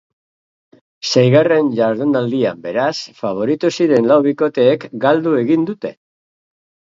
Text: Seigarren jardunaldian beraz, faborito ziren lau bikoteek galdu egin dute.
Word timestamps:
Seigarren 1.09 1.67
jardunaldian 1.79 2.63
beraz, 2.63 2.93
faborito 3.19 3.71
ziren 3.77 4.09
lau 4.13 4.19
bikoteek 4.29 4.89
galdu 5.05 5.37
egin 5.43 5.69
dute. 5.71 5.95